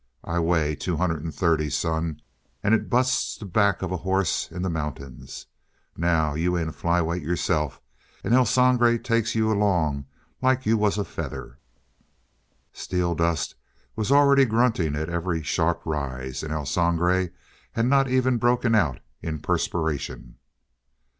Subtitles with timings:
[0.23, 2.23] I weigh two hundred and thirty, son,
[2.63, 5.45] and it busts the back of a horse in the mountains.
[5.95, 7.79] Now, you ain't a flyweight yourself,
[8.23, 10.07] and El Sangre takes you along
[10.41, 11.59] like you was a feather."
[12.73, 13.53] Steeldust
[13.95, 17.29] was already grunting at every sharp rise, and El Sangre
[17.73, 20.37] had not even broken out in perspiration.